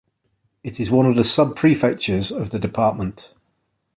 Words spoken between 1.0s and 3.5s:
of the sub-prefectures of the department.